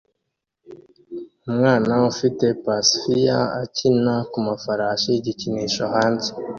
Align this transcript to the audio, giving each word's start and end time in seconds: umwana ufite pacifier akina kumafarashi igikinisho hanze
umwana 1.47 1.93
ufite 2.11 2.45
pacifier 2.63 3.47
akina 3.63 4.15
kumafarashi 4.31 5.09
igikinisho 5.19 5.83
hanze 5.93 6.29